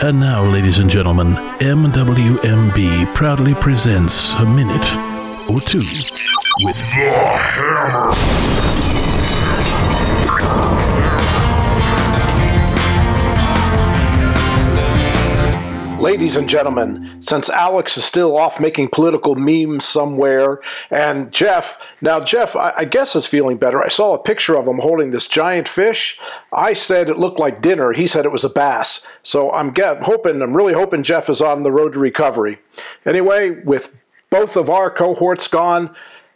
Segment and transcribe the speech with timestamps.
[0.00, 4.86] And now, ladies and gentlemen, MWMB proudly presents a minute
[5.50, 8.87] or two with The Hammer.
[15.98, 20.60] Ladies and gentlemen, since Alex is still off making political memes somewhere,
[20.92, 23.82] and Jeff, now Jeff, I, I, guess is feeling better.
[23.82, 26.16] I saw a picture of him holding this giant fish.
[26.52, 27.92] I said it looked like dinner.
[27.92, 29.00] He said it was a bass.
[29.24, 32.60] So I'm get, hoping, I'm really hoping Jeff is on the road to recovery.
[33.04, 33.90] Anyway, with
[34.30, 35.92] both of our cohorts gone,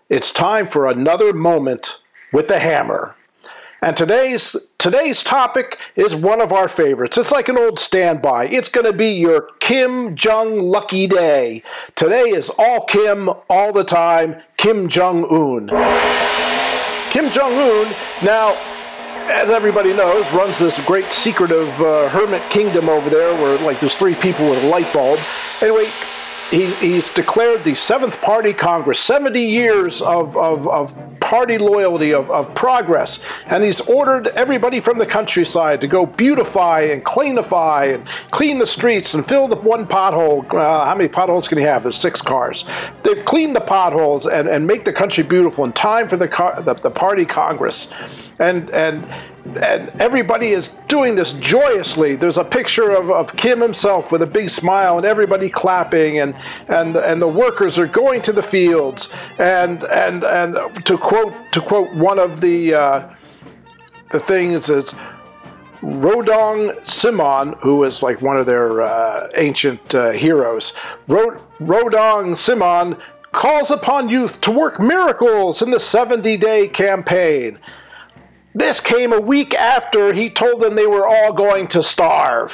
[0.08, 1.98] it's time for another moment
[2.32, 3.14] with the hammer.
[3.82, 7.18] And today's today's topic is one of our favorites.
[7.18, 8.46] It's like an old standby.
[8.46, 11.64] It's going to be your Kim Jong lucky day.
[11.96, 14.36] Today is all Kim all the time.
[14.56, 15.66] Kim Jong Un.
[17.10, 18.56] Kim Jong Un now
[19.28, 23.94] as everybody knows, runs this great secretive uh, hermit kingdom over there where, like, there's
[23.94, 25.18] three people with a light bulb.
[25.60, 25.88] Anyway,
[26.52, 32.30] he, he's declared the Seventh Party Congress, 70 years of, of, of party loyalty, of,
[32.30, 38.06] of progress, and he's ordered everybody from the countryside to go beautify and cleanify and
[38.32, 40.44] clean the streets and fill the one pothole.
[40.52, 41.84] Uh, how many potholes can he have?
[41.84, 42.66] There's six cars.
[43.02, 46.62] They've cleaned the potholes and, and make the country beautiful in time for the, car,
[46.62, 47.88] the, the party Congress.
[48.40, 49.08] And, and
[49.44, 52.16] and everybody is doing this joyously.
[52.16, 56.34] There's a picture of, of Kim himself with a big smile and everybody clapping and,
[56.68, 59.08] and, and the workers are going to the fields.
[59.38, 63.14] And, and, and to quote, to quote one of the, uh,
[64.12, 64.94] the things is
[65.82, 70.72] Rodong Simon, who is like one of their uh, ancient uh, heroes,
[71.08, 72.96] Rodong Simon
[73.32, 77.58] calls upon youth to work miracles in the 70 day campaign.
[78.54, 82.52] This came a week after he told them they were all going to starve.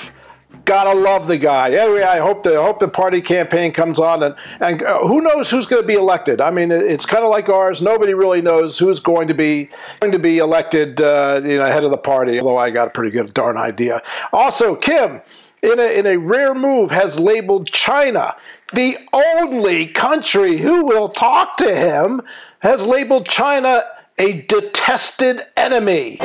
[0.65, 1.71] Gotta love the guy.
[1.71, 5.23] Anyway, I hope the I hope the party campaign comes on, and and uh, who
[5.23, 6.43] knows who's going to be elected.
[6.43, 7.81] I mean, it's kind of like ours.
[7.81, 9.71] Nobody really knows who's going to be
[10.01, 12.39] going to be elected, uh, you know, head of the party.
[12.39, 14.03] Although I got a pretty good darn idea.
[14.33, 15.23] Also, Kim,
[15.63, 18.37] in a, in a rare move, has labeled China
[18.75, 22.21] the only country who will talk to him.
[22.61, 23.85] Has labeled China
[24.19, 26.19] a detested enemy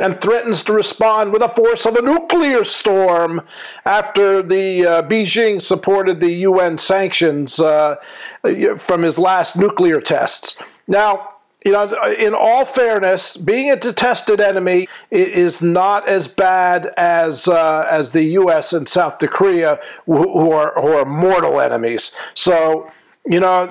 [0.00, 3.40] and threatens to respond with a force of a nuclear storm
[3.84, 7.96] after the uh, Beijing supported the UN sanctions uh,
[8.78, 10.56] from his last nuclear tests.
[10.86, 11.34] Now,
[11.64, 17.86] you know, in all fairness, being a detested enemy is not as bad as uh,
[17.90, 18.72] as the U.S.
[18.72, 22.12] and South Korea, who are who are mortal enemies.
[22.34, 22.88] So,
[23.26, 23.66] you know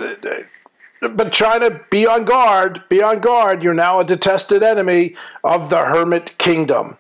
[1.02, 3.64] but China, be on guard, be on guard.
[3.64, 6.98] You're now a detested enemy of the Hermit Kingdom.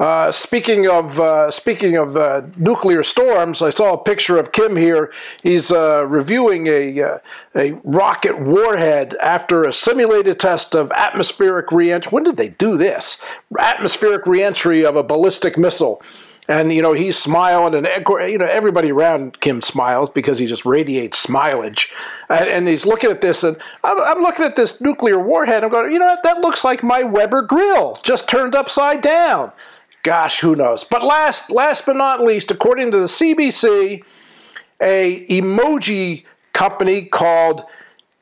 [0.00, 4.74] Uh, speaking of uh, speaking of uh, nuclear storms, I saw a picture of Kim
[4.74, 5.12] here.
[5.42, 7.18] He's uh, reviewing a uh,
[7.54, 12.08] a rocket warhead after a simulated test of atmospheric reentry.
[12.08, 13.18] When did they do this?
[13.58, 16.00] Atmospheric reentry of a ballistic missile
[16.50, 20.66] and you know he's smiling, and you know everybody around Kim smiles because he just
[20.66, 21.90] radiates smilage,
[22.28, 25.62] and, and he's looking at this, and I'm, I'm, looking at this nuclear warhead.
[25.62, 26.24] I'm going, you know what?
[26.24, 29.52] That looks like my Weber grill, just turned upside down.
[30.02, 30.82] Gosh, who knows?
[30.82, 34.02] But last, last but not least, according to the CBC,
[34.80, 37.64] a emoji company called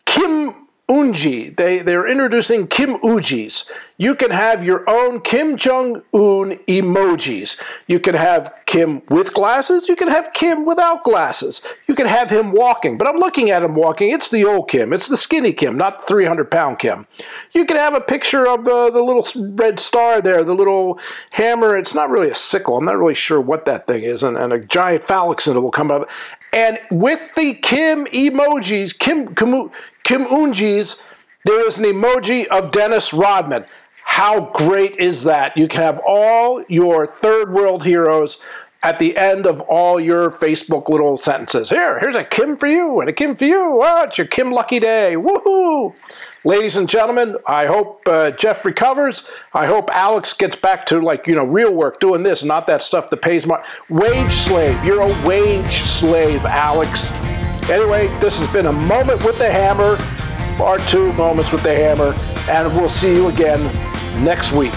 [0.04, 1.54] Kim Unji.
[1.56, 3.64] They, they're introducing Kim Ujis.
[3.98, 7.56] You can have your own Kim Jong Un emojis.
[7.86, 9.88] You can have Kim with glasses.
[9.88, 11.60] You can have Kim without glasses.
[11.98, 12.96] Can have him walking.
[12.96, 14.10] But I'm looking at him walking.
[14.10, 14.92] It's the old Kim.
[14.92, 17.08] It's the skinny Kim, not 300 pound Kim.
[17.54, 19.26] You can have a picture of uh, the little
[19.56, 21.00] red star there, the little
[21.32, 21.76] hammer.
[21.76, 22.76] It's not really a sickle.
[22.76, 24.22] I'm not really sure what that thing is.
[24.22, 26.08] And, and a giant phallic symbol will come up.
[26.52, 29.68] And with the Kim emojis, Kim, Kim,
[30.04, 31.00] Kim Unjis,
[31.46, 33.64] there is an emoji of Dennis Rodman.
[34.04, 35.56] How great is that?
[35.56, 38.40] You can have all your third world heroes
[38.82, 41.68] at the end of all your Facebook little sentences.
[41.68, 43.80] Here, here's a Kim for you and a Kim for you.
[43.82, 45.14] Oh, it's your Kim lucky day.
[45.16, 45.94] Woohoo!
[46.44, 49.24] Ladies and gentlemen, I hope uh, Jeff recovers.
[49.52, 52.80] I hope Alex gets back to like, you know, real work, doing this, not that
[52.80, 53.62] stuff that pays more.
[53.88, 54.82] Wage slave.
[54.84, 57.10] You're a wage slave, Alex.
[57.68, 59.96] Anyway, this has been a moment with the hammer,
[60.56, 62.14] part two moments with the hammer,
[62.48, 63.60] and we'll see you again
[64.24, 64.72] next week.